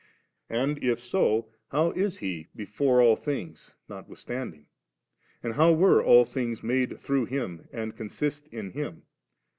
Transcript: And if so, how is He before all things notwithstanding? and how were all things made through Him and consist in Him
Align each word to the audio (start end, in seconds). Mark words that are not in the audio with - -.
And 0.49 0.83
if 0.83 0.97
so, 0.99 1.49
how 1.69 1.91
is 1.91 2.17
He 2.17 2.47
before 2.55 3.03
all 3.03 3.15
things 3.15 3.75
notwithstanding? 3.87 4.65
and 5.43 5.53
how 5.53 5.73
were 5.73 6.03
all 6.03 6.25
things 6.25 6.63
made 6.63 6.99
through 6.99 7.25
Him 7.25 7.67
and 7.71 7.95
consist 7.95 8.47
in 8.47 8.71
Him 8.71 9.03